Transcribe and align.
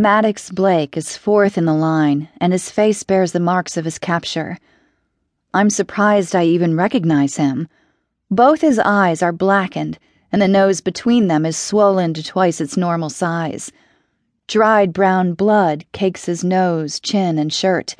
Maddox 0.00 0.52
Blake 0.52 0.96
is 0.96 1.16
fourth 1.16 1.58
in 1.58 1.64
the 1.64 1.74
line, 1.74 2.28
and 2.40 2.52
his 2.52 2.70
face 2.70 3.02
bears 3.02 3.32
the 3.32 3.40
marks 3.40 3.76
of 3.76 3.84
his 3.84 3.98
capture. 3.98 4.56
I'm 5.52 5.70
surprised 5.70 6.36
I 6.36 6.44
even 6.44 6.76
recognize 6.76 7.36
him. 7.36 7.66
Both 8.30 8.60
his 8.60 8.78
eyes 8.78 9.24
are 9.24 9.32
blackened, 9.32 9.98
and 10.30 10.40
the 10.40 10.46
nose 10.46 10.80
between 10.80 11.26
them 11.26 11.44
is 11.44 11.56
swollen 11.56 12.14
to 12.14 12.22
twice 12.22 12.60
its 12.60 12.76
normal 12.76 13.10
size. 13.10 13.72
Dried 14.46 14.92
brown 14.92 15.32
blood 15.32 15.84
cakes 15.90 16.26
his 16.26 16.44
nose, 16.44 17.00
chin, 17.00 17.36
and 17.36 17.52
shirt. 17.52 17.96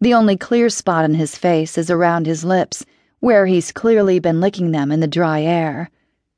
The 0.00 0.14
only 0.14 0.38
clear 0.38 0.70
spot 0.70 1.04
on 1.04 1.12
his 1.12 1.36
face 1.36 1.76
is 1.76 1.90
around 1.90 2.24
his 2.24 2.46
lips, 2.46 2.86
where 3.20 3.44
he's 3.44 3.72
clearly 3.72 4.18
been 4.20 4.40
licking 4.40 4.70
them 4.70 4.90
in 4.90 5.00
the 5.00 5.06
dry 5.06 5.42
air. 5.42 5.90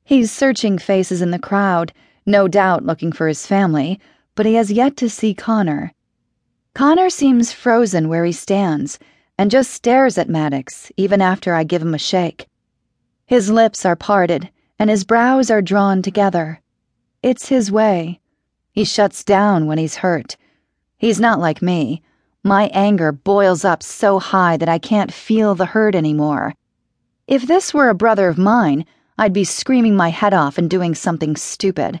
He's 0.03 0.29
searching 0.29 0.77
faces 0.77 1.21
in 1.21 1.31
the 1.31 1.39
crowd, 1.39 1.93
no 2.25 2.49
doubt 2.49 2.85
looking 2.85 3.13
for 3.13 3.29
his 3.29 3.47
family 3.47 3.97
but 4.39 4.45
he 4.45 4.53
has 4.53 4.71
yet 4.71 4.95
to 4.95 5.09
see 5.09 5.33
Connor. 5.33 5.93
Connor 6.73 7.09
seems 7.09 7.51
frozen 7.51 8.07
where 8.07 8.23
he 8.23 8.31
stands 8.31 8.97
and 9.37 9.51
just 9.51 9.69
stares 9.69 10.17
at 10.17 10.29
Maddox 10.29 10.93
even 10.95 11.21
after 11.21 11.53
I 11.53 11.65
give 11.65 11.81
him 11.81 11.93
a 11.93 11.97
shake. 11.97 12.47
His 13.25 13.49
lips 13.49 13.85
are 13.85 13.97
parted 13.97 14.49
and 14.79 14.89
his 14.89 15.03
brows 15.03 15.51
are 15.51 15.61
drawn 15.61 16.01
together. 16.01 16.61
It's 17.21 17.49
his 17.49 17.69
way. 17.69 18.21
He 18.71 18.85
shuts 18.85 19.25
down 19.25 19.67
when 19.67 19.77
he's 19.77 19.97
hurt. 19.97 20.37
He's 20.97 21.19
not 21.19 21.41
like 21.41 21.61
me. 21.61 22.01
My 22.41 22.67
anger 22.67 23.11
boils 23.11 23.65
up 23.65 23.83
so 23.83 24.19
high 24.19 24.55
that 24.55 24.69
I 24.69 24.79
can't 24.79 25.13
feel 25.13 25.53
the 25.53 25.65
hurt 25.65 25.95
anymore. 25.95 26.53
If 27.27 27.45
this 27.45 27.73
were 27.73 27.89
a 27.89 27.93
brother 27.93 28.29
of 28.29 28.37
mine, 28.37 28.85
I'd 29.17 29.33
be 29.33 29.43
screaming 29.43 29.97
my 29.97 30.11
head 30.11 30.33
off 30.33 30.57
and 30.57 30.69
doing 30.69 30.95
something 30.95 31.35
stupid. 31.35 31.99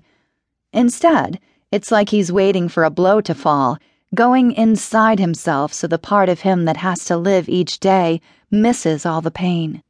Instead, 0.71 1.41
it's 1.71 1.91
like 1.91 2.09
he's 2.09 2.31
waiting 2.31 2.67
for 2.67 2.83
a 2.83 2.89
blow 2.89 3.21
to 3.21 3.35
fall, 3.35 3.77
going 4.15 4.51
inside 4.53 5.19
himself 5.19 5.71
so 5.71 5.85
the 5.87 5.99
part 5.99 6.29
of 6.29 6.39
him 6.39 6.65
that 6.65 6.77
has 6.77 7.05
to 7.05 7.15
live 7.15 7.47
each 7.47 7.79
day 7.79 8.19
misses 8.49 9.05
all 9.05 9.21
the 9.21 9.29
pain. 9.29 9.83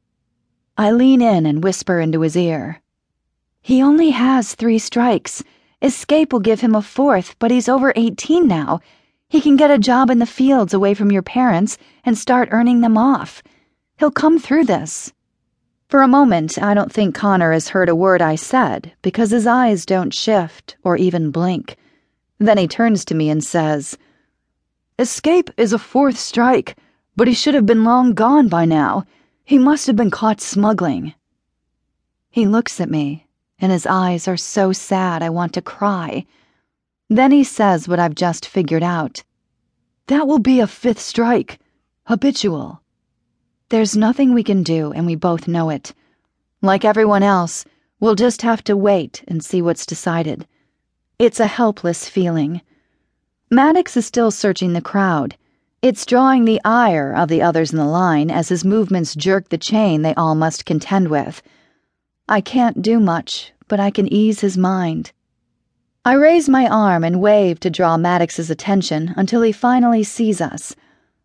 I 0.76 0.90
lean 0.90 1.22
in 1.22 1.46
and 1.46 1.64
whisper 1.64 2.00
into 2.00 2.20
his 2.20 2.36
ear. 2.36 2.80
He 3.62 3.82
only 3.82 4.10
has 4.10 4.54
three 4.54 4.78
strikes. 4.78 5.42
Escape 5.82 6.32
will 6.32 6.40
give 6.40 6.60
him 6.60 6.74
a 6.74 6.82
fourth, 6.82 7.34
but 7.38 7.50
he's 7.50 7.68
over 7.68 7.92
18 7.96 8.46
now. 8.46 8.80
He 9.28 9.40
can 9.40 9.56
get 9.56 9.70
a 9.70 9.78
job 9.78 10.10
in 10.10 10.18
the 10.18 10.26
fields 10.26 10.74
away 10.74 10.92
from 10.92 11.10
your 11.10 11.22
parents 11.22 11.78
and 12.04 12.18
start 12.18 12.48
earning 12.52 12.80
them 12.80 12.98
off. 12.98 13.42
He'll 13.98 14.10
come 14.10 14.38
through 14.38 14.64
this. 14.64 15.12
For 15.90 16.02
a 16.02 16.06
moment, 16.06 16.56
I 16.62 16.72
don't 16.72 16.92
think 16.92 17.16
Connor 17.16 17.50
has 17.50 17.70
heard 17.70 17.88
a 17.88 17.96
word 17.96 18.22
I 18.22 18.36
said 18.36 18.92
because 19.02 19.32
his 19.32 19.44
eyes 19.44 19.84
don't 19.84 20.14
shift 20.14 20.76
or 20.84 20.96
even 20.96 21.32
blink. 21.32 21.76
Then 22.38 22.58
he 22.58 22.68
turns 22.68 23.04
to 23.06 23.14
me 23.16 23.28
and 23.28 23.42
says, 23.42 23.98
Escape 25.00 25.50
is 25.56 25.72
a 25.72 25.80
fourth 25.80 26.16
strike, 26.16 26.76
but 27.16 27.26
he 27.26 27.34
should 27.34 27.54
have 27.54 27.66
been 27.66 27.82
long 27.82 28.14
gone 28.14 28.46
by 28.46 28.66
now. 28.66 29.04
He 29.42 29.58
must 29.58 29.88
have 29.88 29.96
been 29.96 30.12
caught 30.12 30.40
smuggling. 30.40 31.12
He 32.30 32.46
looks 32.46 32.80
at 32.80 32.88
me, 32.88 33.26
and 33.58 33.72
his 33.72 33.84
eyes 33.84 34.28
are 34.28 34.36
so 34.36 34.72
sad 34.72 35.24
I 35.24 35.30
want 35.30 35.54
to 35.54 35.60
cry. 35.60 36.24
Then 37.08 37.32
he 37.32 37.42
says 37.42 37.88
what 37.88 37.98
I've 37.98 38.14
just 38.14 38.46
figured 38.46 38.84
out. 38.84 39.24
That 40.06 40.28
will 40.28 40.38
be 40.38 40.60
a 40.60 40.68
fifth 40.68 41.00
strike. 41.00 41.58
Habitual. 42.04 42.80
There's 43.70 43.96
nothing 43.96 44.34
we 44.34 44.42
can 44.42 44.64
do, 44.64 44.90
and 44.90 45.06
we 45.06 45.14
both 45.14 45.46
know 45.46 45.70
it. 45.70 45.94
Like 46.60 46.84
everyone 46.84 47.22
else, 47.22 47.64
we'll 48.00 48.16
just 48.16 48.42
have 48.42 48.64
to 48.64 48.76
wait 48.76 49.22
and 49.28 49.44
see 49.44 49.62
what's 49.62 49.86
decided. 49.86 50.44
It's 51.20 51.38
a 51.38 51.46
helpless 51.46 52.08
feeling. 52.08 52.62
Maddox 53.48 53.96
is 53.96 54.04
still 54.04 54.32
searching 54.32 54.72
the 54.72 54.80
crowd. 54.80 55.36
It's 55.82 56.04
drawing 56.04 56.46
the 56.46 56.60
ire 56.64 57.14
of 57.14 57.28
the 57.28 57.42
others 57.42 57.70
in 57.70 57.78
the 57.78 57.84
line 57.84 58.28
as 58.28 58.48
his 58.48 58.64
movements 58.64 59.14
jerk 59.14 59.50
the 59.50 59.56
chain 59.56 60.02
they 60.02 60.14
all 60.14 60.34
must 60.34 60.66
contend 60.66 61.06
with. 61.06 61.40
I 62.28 62.40
can't 62.40 62.82
do 62.82 62.98
much, 62.98 63.52
but 63.68 63.78
I 63.78 63.92
can 63.92 64.12
ease 64.12 64.40
his 64.40 64.58
mind. 64.58 65.12
I 66.04 66.14
raise 66.14 66.48
my 66.48 66.66
arm 66.66 67.04
and 67.04 67.20
wave 67.20 67.60
to 67.60 67.70
draw 67.70 67.96
Maddox's 67.96 68.50
attention 68.50 69.14
until 69.16 69.42
he 69.42 69.52
finally 69.52 70.02
sees 70.02 70.40
us. 70.40 70.74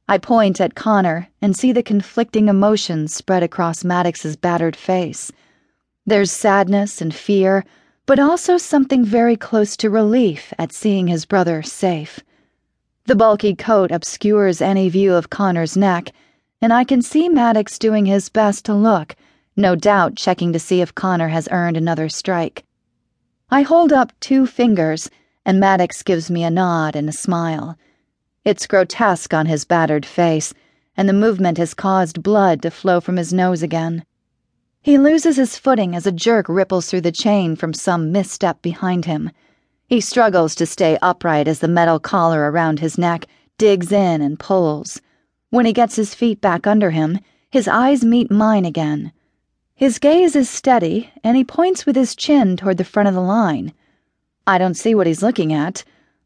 I 0.08 0.20
point 0.20 0.62
at 0.62 0.76
Connor 0.76 1.30
and 1.42 1.58
see 1.58 1.72
the 1.72 1.82
conflicting 1.82 2.48
emotions 2.48 3.12
spread 3.12 3.42
across 3.42 3.84
Maddox's 3.84 4.36
battered 4.36 4.76
face. 4.76 5.32
There's 6.06 6.32
sadness 6.32 7.02
and 7.02 7.14
fear, 7.14 7.66
but 8.06 8.20
also 8.20 8.58
something 8.58 9.04
very 9.04 9.36
close 9.36 9.76
to 9.78 9.90
relief 9.90 10.54
at 10.60 10.72
seeing 10.72 11.08
his 11.08 11.26
brother 11.26 11.64
safe. 11.64 12.20
The 13.06 13.16
bulky 13.16 13.56
coat 13.56 13.92
obscures 13.92 14.62
any 14.62 14.90
view 14.90 15.16
of 15.16 15.32
Connor's 15.32 15.76
neck, 15.76 16.12
and 16.62 16.72
I 16.72 16.84
can 16.84 17.02
see 17.02 17.28
Maddox 17.28 17.80
doing 17.80 18.06
his 18.06 18.30
best 18.30 18.66
to 18.66 18.76
look, 18.76 19.16
no 19.56 19.76
doubt 19.76 20.16
checking 20.16 20.54
to 20.54 20.60
see 20.60 20.82
if 20.82 20.94
Connor 20.94 21.30
has 21.30 21.50
earned 21.52 21.78
another 21.78 22.10
strike. 22.10 22.64
I 23.50 23.64
hold 23.64 23.92
up 23.92 24.12
two 24.20 24.46
fingers, 24.46 25.10
and 25.46 25.60
Maddox 25.60 26.04
gives 26.04 26.30
me 26.30 26.44
a 26.44 26.52
nod 26.52 26.96
and 26.96 27.10
a 27.10 27.14
smile. 27.14 27.76
It's 28.46 28.68
grotesque 28.68 29.34
on 29.34 29.48
his 29.48 29.66
battered 29.66 30.06
face, 30.06 30.54
and 30.96 31.10
the 31.10 31.14
movement 31.14 31.58
has 31.58 31.74
caused 31.74 32.22
blood 32.22 32.62
to 32.62 32.70
flow 32.70 33.02
from 33.02 33.18
his 33.18 33.34
nose 33.34 33.64
again. 33.64 34.06
He 34.84 35.00
loses 35.00 35.38
his 35.38 35.58
footing 35.58 35.96
as 35.96 36.06
a 36.06 36.12
jerk 36.12 36.48
ripples 36.48 36.88
through 36.88 37.02
the 37.02 37.12
chain 37.12 37.56
from 37.56 37.74
some 37.74 38.12
misstep 38.12 38.62
behind 38.62 39.06
him. 39.06 39.32
He 39.88 40.00
struggles 40.00 40.54
to 40.56 40.68
stay 40.68 41.00
upright 41.02 41.48
as 41.48 41.58
the 41.58 41.68
metal 41.68 42.00
collar 42.00 42.52
around 42.52 42.80
his 42.80 43.00
neck 43.00 43.26
digs 43.58 43.92
in 43.92 44.22
and 44.22 44.40
pulls. 44.40 45.02
When 45.50 45.66
he 45.66 45.74
gets 45.74 45.96
his 45.96 46.14
feet 46.14 46.40
back 46.40 46.68
under 46.68 46.92
him, 46.92 47.18
his 47.50 47.68
eyes 47.68 48.06
meet 48.06 48.30
mine 48.30 48.64
again. 48.64 49.12
His 49.74 49.98
gaze 49.98 50.36
is 50.36 50.52
steady, 50.52 51.10
and 51.24 51.36
he 51.36 51.44
points 51.44 51.88
with 51.88 51.96
his 51.96 52.16
chin 52.16 52.58
toward 52.58 52.78
the 52.78 52.84
front 52.84 53.10
of 53.10 53.16
the 53.16 53.22
line. 53.22 53.74
I 54.46 54.60
don't 54.60 54.76
see 54.76 54.94
what 54.94 55.08
he's 55.08 55.24
looking 55.24 55.52
at. 55.52 55.84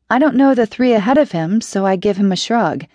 I 0.09 0.18
don't 0.18 0.36
know 0.36 0.56
the 0.56 0.66
three 0.66 0.94
ahead 0.94 1.18
of 1.18 1.31
him, 1.31 1.62
so 1.62 1.86
I 1.86 1.96
give 1.96 2.18
him 2.18 2.31
a 2.31 2.36
shrug. 2.36 2.86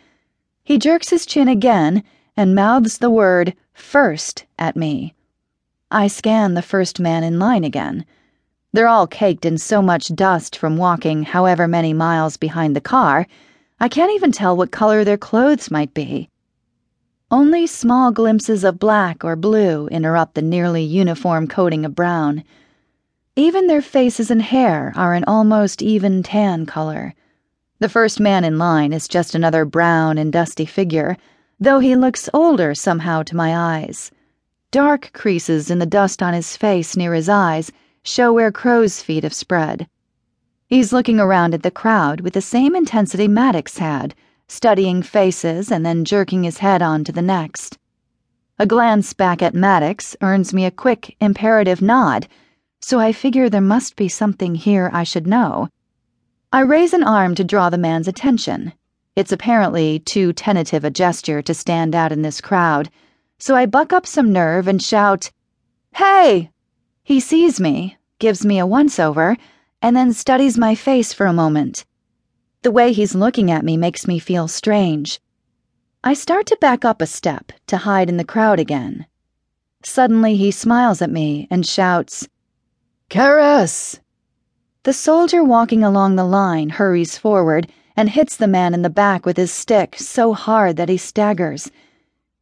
He 0.64 0.78
jerks 0.78 1.10
his 1.10 1.26
chin 1.26 1.46
again 1.46 2.02
and 2.36 2.54
mouths 2.54 2.98
the 2.98 3.10
word 3.10 3.54
first 3.72 4.46
at 4.58 4.76
me. 4.76 5.14
I 5.90 6.08
scan 6.08 6.54
the 6.54 6.62
first 6.62 6.98
man 6.98 7.22
in 7.22 7.38
line 7.38 7.62
again. 7.62 8.04
They're 8.72 8.88
all 8.88 9.06
caked 9.06 9.44
in 9.44 9.58
so 9.58 9.80
much 9.80 10.12
dust 10.14 10.56
from 10.56 10.76
walking 10.76 11.22
however 11.22 11.68
many 11.68 11.92
miles 11.92 12.36
behind 12.36 12.74
the 12.74 12.80
car, 12.80 13.28
I 13.78 13.88
can't 13.88 14.12
even 14.12 14.32
tell 14.32 14.56
what 14.56 14.72
color 14.72 15.04
their 15.04 15.16
clothes 15.16 15.70
might 15.70 15.94
be. 15.94 16.28
Only 17.30 17.66
small 17.66 18.10
glimpses 18.10 18.64
of 18.64 18.78
black 18.80 19.24
or 19.24 19.36
blue 19.36 19.86
interrupt 19.88 20.34
the 20.34 20.42
nearly 20.42 20.82
uniform 20.82 21.46
coating 21.46 21.84
of 21.84 21.94
brown. 21.94 22.42
Even 23.36 23.66
their 23.66 23.82
faces 23.82 24.30
and 24.30 24.40
hair 24.40 24.92
are 24.94 25.12
an 25.12 25.24
almost 25.24 25.82
even 25.82 26.22
tan 26.22 26.66
color. 26.66 27.14
The 27.80 27.88
first 27.88 28.20
man 28.20 28.44
in 28.44 28.58
line 28.58 28.92
is 28.92 29.08
just 29.08 29.34
another 29.34 29.64
brown 29.64 30.18
and 30.18 30.32
dusty 30.32 30.64
figure, 30.64 31.16
though 31.58 31.80
he 31.80 31.96
looks 31.96 32.28
older 32.32 32.76
somehow 32.76 33.24
to 33.24 33.34
my 33.34 33.56
eyes. 33.56 34.12
Dark 34.70 35.10
creases 35.12 35.68
in 35.68 35.80
the 35.80 35.86
dust 35.86 36.22
on 36.22 36.32
his 36.32 36.56
face 36.56 36.96
near 36.96 37.12
his 37.12 37.28
eyes 37.28 37.72
show 38.04 38.32
where 38.32 38.52
crow's 38.52 39.02
feet 39.02 39.24
have 39.24 39.34
spread. 39.34 39.88
He's 40.68 40.92
looking 40.92 41.18
around 41.18 41.54
at 41.54 41.64
the 41.64 41.72
crowd 41.72 42.20
with 42.20 42.34
the 42.34 42.40
same 42.40 42.76
intensity 42.76 43.26
Maddox 43.26 43.78
had, 43.78 44.14
studying 44.46 45.02
faces 45.02 45.72
and 45.72 45.84
then 45.84 46.04
jerking 46.04 46.44
his 46.44 46.58
head 46.58 46.82
on 46.82 47.02
to 47.02 47.10
the 47.10 47.22
next. 47.22 47.78
A 48.60 48.66
glance 48.66 49.12
back 49.12 49.42
at 49.42 49.54
Maddox 49.54 50.14
earns 50.20 50.54
me 50.54 50.64
a 50.64 50.70
quick, 50.70 51.16
imperative 51.20 51.82
nod 51.82 52.28
so 52.86 53.00
I 53.00 53.12
figure 53.12 53.48
there 53.48 53.62
must 53.62 53.96
be 53.96 54.10
something 54.10 54.54
here 54.54 54.90
I 54.92 55.04
should 55.04 55.26
know. 55.26 55.70
I 56.52 56.60
raise 56.60 56.92
an 56.92 57.02
arm 57.02 57.34
to 57.36 57.42
draw 57.42 57.70
the 57.70 57.78
man's 57.78 58.06
attention. 58.06 58.74
It's 59.16 59.32
apparently 59.32 60.00
too 60.00 60.34
tentative 60.34 60.84
a 60.84 60.90
gesture 60.90 61.40
to 61.40 61.54
stand 61.54 61.94
out 61.94 62.12
in 62.12 62.20
this 62.20 62.42
crowd, 62.42 62.90
so 63.38 63.56
I 63.56 63.64
buck 63.64 63.94
up 63.94 64.06
some 64.06 64.34
nerve 64.34 64.68
and 64.68 64.82
shout, 64.82 65.30
Hey! 65.94 66.50
He 67.02 67.20
sees 67.20 67.58
me, 67.58 67.96
gives 68.18 68.44
me 68.44 68.58
a 68.58 68.66
once 68.66 68.98
over, 68.98 69.38
and 69.80 69.96
then 69.96 70.12
studies 70.12 70.58
my 70.58 70.74
face 70.74 71.14
for 71.14 71.24
a 71.24 71.32
moment. 71.32 71.86
The 72.60 72.70
way 72.70 72.92
he's 72.92 73.14
looking 73.14 73.50
at 73.50 73.64
me 73.64 73.78
makes 73.78 74.06
me 74.06 74.18
feel 74.18 74.46
strange. 74.46 75.22
I 76.04 76.12
start 76.12 76.44
to 76.48 76.58
back 76.60 76.84
up 76.84 77.00
a 77.00 77.06
step 77.06 77.50
to 77.68 77.78
hide 77.78 78.10
in 78.10 78.18
the 78.18 78.24
crowd 78.24 78.60
again. 78.60 79.06
Suddenly, 79.82 80.36
he 80.36 80.50
smiles 80.50 81.00
at 81.00 81.10
me 81.10 81.48
and 81.50 81.66
shouts, 81.66 82.28
Karas! 83.10 84.00
The 84.82 84.92
soldier 84.92 85.44
walking 85.44 85.84
along 85.84 86.16
the 86.16 86.24
line 86.24 86.70
hurries 86.70 87.16
forward 87.16 87.70
and 87.96 88.10
hits 88.10 88.36
the 88.36 88.48
man 88.48 88.74
in 88.74 88.82
the 88.82 88.90
back 88.90 89.24
with 89.24 89.36
his 89.36 89.52
stick 89.52 89.96
so 89.96 90.34
hard 90.34 90.76
that 90.76 90.88
he 90.88 90.96
staggers. 90.96 91.70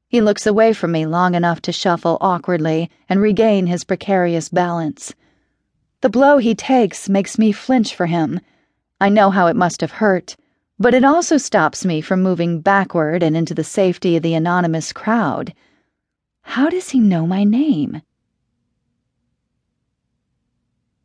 He 0.09 0.21
looks 0.21 0.47
away 0.47 0.73
from 0.73 0.93
me 0.93 1.05
long 1.05 1.35
enough 1.35 1.61
to 1.63 1.73
shuffle 1.73 2.17
awkwardly 2.21 2.91
and 3.09 3.21
regain 3.21 3.67
his 3.67 3.85
precarious 3.85 4.49
balance. 4.49 5.15
The 6.01 6.09
blow 6.09 6.39
he 6.39 6.55
takes 6.55 7.09
makes 7.09 7.39
me 7.39 7.53
flinch 7.53 7.95
for 7.95 8.07
him. 8.07 8.41
I 9.01 9.09
know 9.09 9.31
how 9.31 9.49
it 9.49 9.57
must 9.57 9.81
have 9.83 9.93
hurt, 9.93 10.37
but 10.79 10.95
it 10.95 11.05
also 11.05 11.37
stops 11.37 11.85
me 11.85 12.01
from 12.01 12.23
moving 12.23 12.61
backward 12.61 13.23
and 13.23 13.37
into 13.37 13.55
the 13.55 13.63
safety 13.63 14.17
of 14.17 14.23
the 14.23 14.35
anonymous 14.35 14.93
crowd. 14.93 15.55
How 16.43 16.71
does 16.71 16.91
he 16.91 16.99
know 16.99 17.27
my 17.27 17.45
name? 17.45 18.03